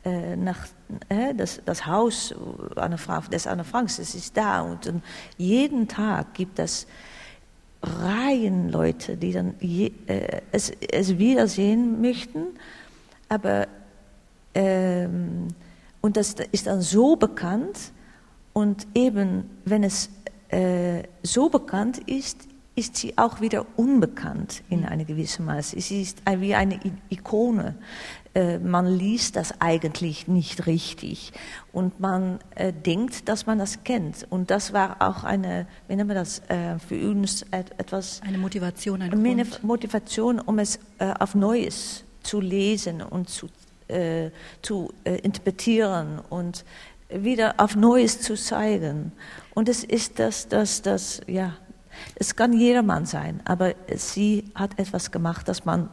äh, 0.03 0.35
nach 0.35 0.67
äh, 1.09 1.35
das, 1.35 1.61
das 1.63 1.85
Haus 1.85 2.33
Anne 2.75 2.97
Frank, 2.97 3.29
des 3.29 3.45
Anne 3.45 3.63
Franks, 3.63 3.97
das 3.97 4.15
ist 4.15 4.35
da 4.35 4.61
und, 4.61 4.87
und 4.87 5.03
jeden 5.37 5.87
Tag 5.87 6.33
gibt 6.33 6.57
es 6.57 6.87
Reihen 7.83 8.69
Leute, 8.69 9.15
die 9.15 9.31
dann 9.31 9.53
je, 9.59 9.91
äh, 10.07 10.41
es, 10.51 10.71
es 10.91 11.19
wiedersehen 11.19 12.01
möchten, 12.01 12.47
aber 13.29 13.67
ähm, 14.55 15.49
und 16.01 16.17
das 16.17 16.35
ist 16.51 16.65
dann 16.65 16.81
so 16.81 17.15
bekannt 17.15 17.91
und 18.53 18.87
eben 18.95 19.49
wenn 19.65 19.83
es 19.83 20.09
äh, 20.49 21.03
so 21.21 21.49
bekannt 21.49 21.99
ist, 22.09 22.47
ist 22.75 22.95
sie 22.95 23.17
auch 23.17 23.41
wieder 23.41 23.65
unbekannt 23.75 24.63
in 24.69 24.85
einer 24.85 25.03
gewissen 25.03 25.45
Maße. 25.45 25.79
Sie 25.79 26.01
ist 26.01 26.21
wie 26.37 26.55
eine 26.55 26.79
Ikone. 27.09 27.75
Äh, 28.33 28.59
man 28.59 28.85
liest 28.87 29.35
das 29.35 29.59
eigentlich 29.59 30.29
nicht 30.29 30.65
richtig 30.65 31.33
und 31.73 31.99
man 31.99 32.39
äh, 32.55 32.71
denkt, 32.71 33.27
dass 33.27 33.45
man 33.45 33.59
das 33.59 33.83
kennt. 33.83 34.25
Und 34.29 34.51
das 34.51 34.71
war 34.71 35.01
auch 35.01 35.25
eine, 35.25 35.67
wie 35.89 35.97
nennen 35.97 36.07
wir 36.07 36.15
das, 36.15 36.39
äh, 36.47 36.79
für 36.79 36.95
uns 37.09 37.45
etwas. 37.51 38.21
Eine 38.25 38.37
Motivation, 38.37 39.01
ein 39.01 39.11
eine 39.11 39.43
Grund. 39.43 39.63
Motivation, 39.63 40.39
um 40.39 40.59
es 40.59 40.79
auf 41.19 41.35
Neues 41.35 42.05
zu 42.23 42.39
lesen 42.39 43.01
und 43.01 43.29
zu, 43.29 43.49
zu 44.61 44.93
interpretieren 45.03 46.19
und 46.29 46.63
wieder 47.09 47.55
auf 47.57 47.75
Neues 47.75 48.21
zu 48.21 48.35
zeigen. 48.35 49.11
Und 49.53 49.67
es 49.67 49.83
ist 49.83 50.19
das, 50.19 50.47
das, 50.47 50.81
das, 50.81 51.21
ja, 51.27 51.57
es 52.15 52.35
kann 52.35 52.53
jedermann 52.53 53.05
sein, 53.05 53.41
aber 53.45 53.75
sie 53.95 54.45
hat 54.55 54.79
etwas 54.79 55.11
gemacht, 55.11 55.47
das 55.47 55.65
man 55.65 55.89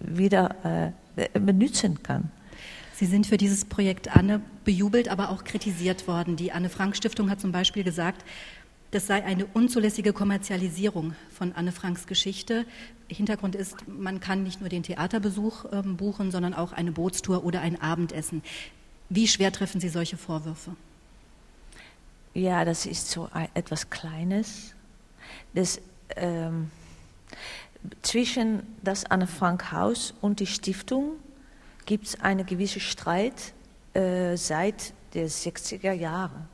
wieder 0.00 0.92
äh, 1.16 1.38
benutzen 1.38 2.02
kann. 2.02 2.30
Sie 2.94 3.06
sind 3.06 3.26
für 3.26 3.36
dieses 3.36 3.66
Projekt 3.66 4.16
Anne 4.16 4.40
bejubelt, 4.64 5.08
aber 5.08 5.30
auch 5.30 5.44
kritisiert 5.44 6.08
worden. 6.08 6.36
Die 6.36 6.52
Anne 6.52 6.70
Frank 6.70 6.96
Stiftung 6.96 7.28
hat 7.28 7.40
zum 7.40 7.52
Beispiel 7.52 7.84
gesagt, 7.84 8.24
das 8.90 9.06
sei 9.06 9.22
eine 9.24 9.44
unzulässige 9.46 10.12
Kommerzialisierung 10.12 11.14
von 11.30 11.52
Anne 11.52 11.72
Franks 11.72 12.06
Geschichte. 12.06 12.64
Hintergrund 13.08 13.54
ist, 13.54 13.76
man 13.86 14.20
kann 14.20 14.44
nicht 14.44 14.60
nur 14.60 14.70
den 14.70 14.82
Theaterbesuch 14.82 15.66
äh, 15.66 15.82
buchen, 15.82 16.30
sondern 16.30 16.54
auch 16.54 16.72
eine 16.72 16.92
Bootstour 16.92 17.44
oder 17.44 17.60
ein 17.60 17.80
Abendessen. 17.80 18.42
Wie 19.08 19.28
schwer 19.28 19.52
treffen 19.52 19.80
Sie 19.80 19.88
solche 19.88 20.16
Vorwürfe? 20.16 20.74
Ja, 22.32 22.64
das 22.64 22.86
ist 22.86 23.10
so 23.10 23.28
etwas 23.54 23.90
Kleines. 23.90 24.74
Das, 25.54 25.80
ähm, 26.16 26.70
zwischen 28.02 28.62
das 28.82 29.04
Anne 29.04 29.26
Frank 29.26 29.72
Haus 29.72 30.14
und 30.20 30.40
die 30.40 30.46
Stiftung 30.46 31.12
gibt 31.84 32.06
es 32.06 32.20
einen 32.20 32.46
gewissen 32.46 32.80
Streit 32.80 33.52
äh, 33.94 34.36
seit 34.36 34.92
den 35.14 35.28
60er 35.28 35.92
Jahren. 35.92 36.48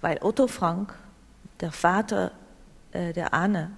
Weil 0.00 0.18
Otto 0.22 0.46
Frank, 0.46 0.94
der 1.60 1.72
Vater 1.72 2.32
äh, 2.92 3.12
der 3.12 3.34
Anne, 3.34 3.72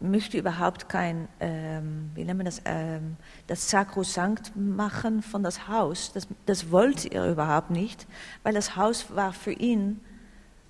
möchte 0.00 0.36
überhaupt 0.36 0.88
kein, 0.88 1.28
ähm, 1.40 2.10
wie 2.14 2.24
nennt 2.24 2.38
man 2.38 2.44
das, 2.44 2.60
ähm, 2.64 3.16
das 3.46 3.70
Sakrosankt 3.70 4.52
machen 4.56 5.22
von 5.22 5.42
das 5.42 5.68
Haus. 5.68 6.12
Das, 6.12 6.26
das 6.44 6.70
wollte 6.70 7.08
er 7.08 7.30
überhaupt 7.30 7.70
nicht, 7.70 8.06
weil 8.42 8.52
das 8.52 8.76
Haus 8.76 9.14
war 9.14 9.32
für 9.32 9.52
ihn 9.52 10.00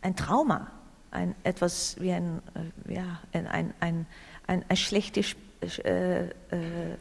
ein 0.02 0.14
Trauma 0.14 0.70
ein, 1.16 1.35
etwas 1.42 1.96
wie 1.99 2.12
ein, 2.12 2.42
äh, 2.88 2.94
ja, 2.94 3.20
ein, 3.32 3.46
ein, 3.46 3.75
ein, 3.80 4.06
eine 4.46 4.76
schlechte 4.76 5.23
äh, 5.85 6.25
äh, 6.25 6.30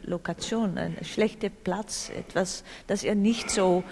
Lokation, 0.04 0.78
ein 0.78 0.98
schlechter 1.04 1.50
Platz, 1.50 2.10
etwas, 2.16 2.64
das 2.88 3.04
er 3.04 3.16
nicht 3.16 3.52
so 3.52 3.84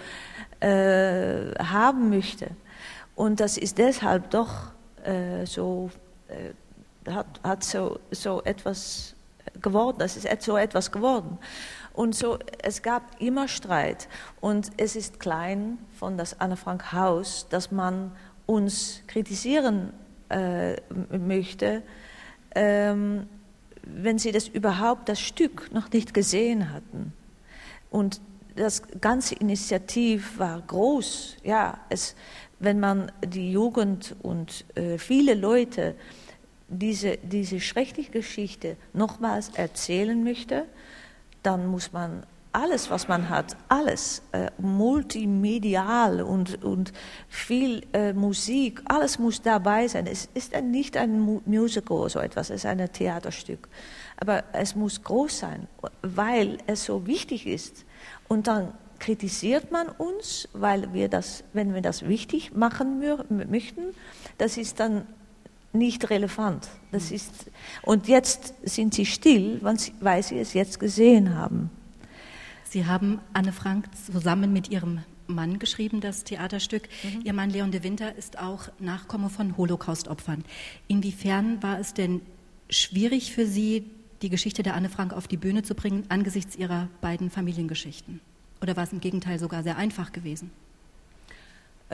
äh, 0.60 1.54
haben 1.58 2.08
möchte. 2.08 2.48
Und 3.14 3.38
das 3.40 3.58
ist 3.58 3.78
deshalb 3.78 4.30
doch 4.30 4.72
äh, 5.04 5.44
so, 5.44 5.90
äh, 6.28 7.10
hat, 7.12 7.40
hat 7.42 7.62
so, 7.62 8.00
so 8.10 8.42
etwas 8.42 9.14
geworden, 9.60 9.98
das 9.98 10.16
ist 10.16 10.42
so 10.42 10.56
etwas 10.56 10.90
geworden. 10.90 11.38
Und 11.92 12.14
so, 12.14 12.38
es 12.62 12.82
gab 12.82 13.02
immer 13.20 13.46
Streit. 13.46 14.08
Und 14.40 14.72
es 14.78 14.96
ist 14.96 15.20
klein 15.20 15.78
von 15.92 16.16
das 16.16 16.40
Anne 16.40 16.56
Frank 16.56 16.92
Haus, 16.92 17.46
dass 17.50 17.70
man 17.70 18.10
uns 18.46 19.02
kritisieren 19.06 19.92
äh, 20.28 20.76
möchte, 21.16 21.82
ähm, 22.54 23.26
wenn 23.82 24.18
sie 24.18 24.32
das 24.32 24.48
überhaupt 24.48 25.08
das 25.08 25.20
Stück 25.20 25.72
noch 25.72 25.90
nicht 25.90 26.14
gesehen 26.14 26.72
hatten. 26.72 27.12
Und 27.90 28.20
das 28.56 28.82
ganze 29.00 29.34
Initiativ 29.34 30.38
war 30.38 30.60
groß. 30.60 31.36
Ja, 31.42 31.78
es, 31.88 32.14
wenn 32.60 32.80
man 32.80 33.10
die 33.24 33.52
Jugend 33.52 34.14
und 34.22 34.64
äh, 34.76 34.98
viele 34.98 35.34
Leute 35.34 35.94
diese, 36.68 37.18
diese 37.18 37.60
schreckliche 37.60 38.10
Geschichte 38.10 38.76
nochmals 38.92 39.50
erzählen 39.50 40.22
möchte, 40.22 40.64
dann 41.42 41.66
muss 41.66 41.92
man 41.92 42.24
alles, 42.54 42.88
was 42.88 43.08
man 43.08 43.28
hat, 43.28 43.56
alles, 43.68 44.22
äh, 44.32 44.50
multimedial 44.58 46.22
und, 46.22 46.62
und 46.64 46.92
viel 47.28 47.84
äh, 47.92 48.12
Musik, 48.12 48.80
alles 48.84 49.18
muss 49.18 49.42
dabei 49.42 49.88
sein. 49.88 50.06
Es 50.06 50.28
ist 50.34 50.54
ein, 50.54 50.70
nicht 50.70 50.96
ein 50.96 51.40
Musical 51.44 51.98
oder 51.98 52.08
so 52.10 52.18
etwas, 52.20 52.50
es 52.50 52.56
ist 52.56 52.66
ein 52.66 52.92
Theaterstück. 52.92 53.68
Aber 54.18 54.44
es 54.52 54.76
muss 54.76 55.02
groß 55.02 55.40
sein, 55.40 55.66
weil 56.02 56.58
es 56.66 56.84
so 56.84 57.06
wichtig 57.06 57.46
ist. 57.46 57.84
Und 58.28 58.46
dann 58.46 58.72
kritisiert 59.00 59.72
man 59.72 59.88
uns, 59.88 60.48
weil 60.52 60.92
wir 60.92 61.08
das, 61.08 61.42
wenn 61.52 61.74
wir 61.74 61.82
das 61.82 62.06
wichtig 62.06 62.54
machen 62.54 63.02
möchten, 63.50 63.82
das 64.38 64.56
ist 64.56 64.78
dann 64.78 65.06
nicht 65.72 66.08
relevant. 66.08 66.68
Das 66.92 67.10
ist, 67.10 67.50
und 67.82 68.06
jetzt 68.06 68.54
sind 68.62 68.94
sie 68.94 69.06
still, 69.06 69.60
weil 70.00 70.22
sie 70.22 70.38
es 70.38 70.54
jetzt 70.54 70.78
gesehen 70.78 71.36
haben. 71.36 71.70
Sie 72.74 72.86
haben 72.86 73.20
Anne 73.34 73.52
Frank 73.52 73.86
zusammen 73.94 74.52
mit 74.52 74.68
ihrem 74.68 75.04
Mann 75.28 75.60
geschrieben, 75.60 76.00
das 76.00 76.24
Theaterstück. 76.24 76.88
Mhm. 77.04 77.20
Ihr 77.22 77.32
Mann 77.32 77.50
Leon 77.50 77.70
de 77.70 77.84
Winter 77.84 78.16
ist 78.16 78.40
auch 78.40 78.68
Nachkomme 78.80 79.30
von 79.30 79.56
Holocaust-Opfern. 79.56 80.44
Inwiefern 80.88 81.62
war 81.62 81.78
es 81.78 81.94
denn 81.94 82.20
schwierig 82.68 83.32
für 83.32 83.46
Sie, 83.46 83.92
die 84.22 84.28
Geschichte 84.28 84.64
der 84.64 84.74
Anne 84.74 84.88
Frank 84.88 85.12
auf 85.12 85.28
die 85.28 85.36
Bühne 85.36 85.62
zu 85.62 85.76
bringen, 85.76 86.06
angesichts 86.08 86.56
Ihrer 86.56 86.88
beiden 87.00 87.30
Familiengeschichten? 87.30 88.20
Oder 88.60 88.76
war 88.76 88.82
es 88.82 88.92
im 88.92 88.98
Gegenteil 88.98 89.38
sogar 89.38 89.62
sehr 89.62 89.76
einfach 89.76 90.10
gewesen? 90.10 90.50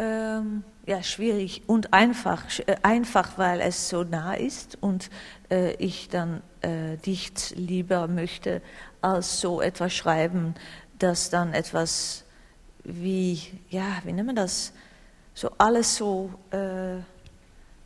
Ähm, 0.00 0.64
ja, 0.86 1.02
schwierig 1.02 1.62
und 1.66 1.92
einfach. 1.92 2.42
Äh, 2.60 2.76
einfach, 2.82 3.36
weil 3.36 3.60
es 3.60 3.90
so 3.90 4.02
nah 4.02 4.32
ist 4.32 4.78
und 4.80 5.10
äh, 5.50 5.74
ich 5.74 6.08
dann 6.08 6.42
äh, 6.62 6.96
dicht 6.96 7.52
lieber 7.54 8.08
möchte, 8.08 8.62
als 9.02 9.42
so 9.42 9.60
etwas 9.60 9.92
schreiben, 9.92 10.54
das 10.98 11.28
dann 11.28 11.52
etwas 11.52 12.24
wie, 12.82 13.42
ja, 13.68 13.98
wie 14.04 14.14
nennt 14.14 14.28
man 14.28 14.36
das, 14.36 14.72
so 15.34 15.50
alles 15.58 15.96
so 15.96 16.30
äh, 16.50 17.02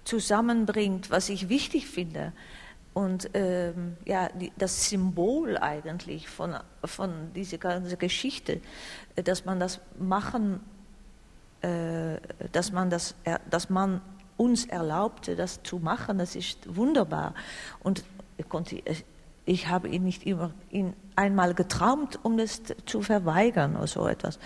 zusammenbringt, 0.05 1.11
was 1.11 1.31
ich 1.31 1.49
wichtig 1.49 1.89
finde. 1.89 2.33
Und 2.93 3.29
ähm, 3.35 3.97
ja, 4.05 4.29
die, 4.29 4.53
das 4.57 4.89
Symbol 4.89 5.59
eigentlich 5.59 6.29
von, 6.29 6.55
von 6.85 7.33
dieser 7.35 7.59
ganzen 7.59 7.99
Geschichte, 7.99 8.61
dass 9.17 9.45
man 9.45 9.59
das 9.59 9.81
machen, 9.99 10.61
äh, 10.61 10.74
dass, 12.53 12.73
man 12.73 12.91
das, 12.91 13.15
dass 13.49 13.71
man 13.71 14.01
uns 14.37 14.67
erlaubte, 14.67 15.37
das 15.37 15.63
zu 15.63 15.79
machen, 15.79 16.19
das 16.19 16.37
ist 16.37 16.77
wunderbar. 16.77 17.35
Und 17.83 18.05
ich 18.37 18.49
konnte, 18.49 18.83
ich 19.45 19.69
habe 19.69 19.89
ihn 19.89 20.05
nicht 20.05 20.27
immer 20.27 20.51
ihn 20.71 20.95
einmal 21.17 21.55
getraumt, 21.55 22.19
um 22.23 22.37
das 22.37 22.63
zu 22.87 23.03
verweigern 23.03 23.77
oder 23.77 23.87
so 23.87 24.07
etwas. 24.07 24.39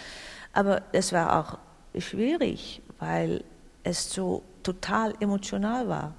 Aber 0.52 0.82
es 0.92 1.12
war 1.12 1.38
auch 1.38 1.58
schwierig, 1.98 2.82
weil 2.98 3.44
es 3.84 4.12
so 4.12 4.42
total 4.62 5.14
emotional 5.20 5.88
war. 5.88 6.14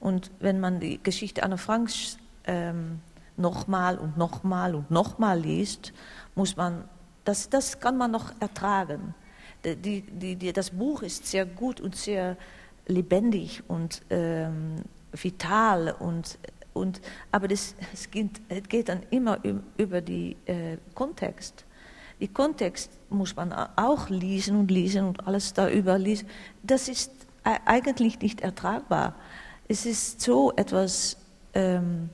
Und 0.00 0.30
wenn 0.40 0.60
man 0.60 0.80
die 0.80 1.02
Geschichte 1.02 1.42
Anne 1.42 1.56
Franks 1.56 2.18
ähm, 2.44 3.00
nochmal 3.36 3.96
und 3.96 4.18
nochmal 4.18 4.74
und 4.74 4.90
nochmal 4.90 5.38
liest, 5.38 5.92
muss 6.34 6.56
man, 6.56 6.84
das, 7.24 7.48
das 7.48 7.80
kann 7.80 7.96
man 7.96 8.10
noch 8.10 8.32
ertragen. 8.40 9.14
Die, 9.64 10.02
die, 10.02 10.36
die, 10.36 10.52
das 10.52 10.70
Buch 10.70 11.02
ist 11.02 11.26
sehr 11.26 11.46
gut 11.46 11.80
und 11.80 11.96
sehr 11.96 12.36
lebendig 12.86 13.62
und 13.68 14.02
ähm, 14.10 14.76
vital 15.12 15.94
und 15.98 16.38
und, 16.74 17.00
aber 17.30 17.46
das, 17.46 17.76
es, 17.92 18.10
geht, 18.10 18.30
es 18.48 18.68
geht 18.68 18.88
dann 18.88 19.04
immer 19.10 19.38
über 19.76 20.00
den 20.00 20.34
äh, 20.46 20.76
Kontext. 20.94 21.64
Die 22.20 22.28
Kontext 22.28 22.90
muss 23.10 23.36
man 23.36 23.52
auch 23.52 24.08
lesen 24.08 24.56
und 24.56 24.70
lesen 24.70 25.04
und 25.04 25.26
alles 25.26 25.52
darüber 25.52 25.98
lesen. 25.98 26.28
Das 26.62 26.88
ist 26.88 27.12
eigentlich 27.44 28.20
nicht 28.20 28.40
ertragbar. 28.40 29.14
Es 29.68 29.86
ist 29.86 30.20
so 30.20 30.52
etwas, 30.56 31.16
ähm, 31.54 32.10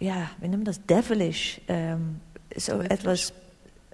ja, 0.00 0.30
wir 0.40 0.48
nennen 0.48 0.64
das 0.64 0.84
devilish, 0.84 1.60
ähm, 1.68 2.20
so 2.56 2.72
Teuflisch. 2.72 2.90
etwas. 2.90 3.32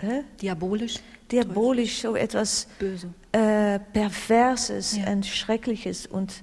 Hä? 0.01 0.25
Diabolisch? 0.41 1.01
Diabolisch, 1.31 2.01
so 2.01 2.17
etwas. 2.17 2.69
Äh, 3.33 3.79
Perverses 3.93 4.97
ja. 4.97 5.11
und 5.13 5.27
Schreckliches. 5.27 6.07
Und 6.07 6.43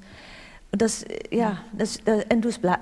und 0.76 0.82
das, 0.82 1.06
ja, 1.32 1.64
das, 1.72 2.02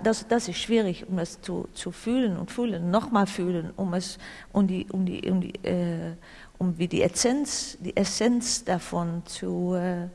das, 0.01 0.27
das 0.27 0.47
ist 0.47 0.57
schwierig, 0.57 1.05
um 1.07 1.19
es 1.19 1.39
zu, 1.41 1.67
zu 1.75 1.91
fühlen 1.91 2.37
und 2.37 2.49
fühlen, 2.49 2.89
nochmal 2.89 3.27
fühlen, 3.27 3.69
um 3.75 3.93
es, 3.93 4.17
um 4.51 4.65
die, 4.65 4.87
um 4.89 5.05
die, 5.05 5.29
um 5.29 5.41
die, 5.41 5.53
äh, 5.63 6.13
um 6.57 6.79
wie 6.79 6.87
die 6.87 7.03
Essenz, 7.03 7.77
die 7.81 7.95
Essenz 7.95 8.63
davon 8.63 9.21
zu, 9.27 9.75
äh, 9.75 10.07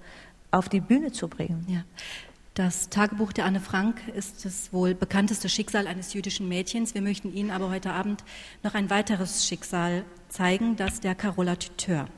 auf 0.50 0.68
die 0.68 0.80
Bühne 0.80 1.12
zu 1.12 1.28
bringen. 1.28 1.64
Ja. 1.68 1.84
Das 2.54 2.88
Tagebuch 2.88 3.32
der 3.32 3.44
Anne 3.44 3.60
Frank 3.60 4.00
ist 4.12 4.44
das 4.44 4.72
wohl 4.72 4.96
bekannteste 4.96 5.48
Schicksal 5.48 5.86
eines 5.86 6.14
jüdischen 6.14 6.48
Mädchens. 6.48 6.94
Wir 6.94 7.02
möchten 7.02 7.32
Ihnen 7.32 7.52
aber 7.52 7.70
heute 7.70 7.92
Abend 7.92 8.24
noch 8.64 8.74
ein 8.74 8.90
weiteres 8.90 9.46
Schicksal 9.46 10.04
zeigen, 10.28 10.76
das 10.76 11.00
der 11.00 11.14
Carola 11.14 11.56
Tuteur. 11.56 12.08